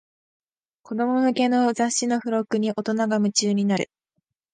[0.81, 3.91] 子供向けの雑誌の付録に大人が夢中になる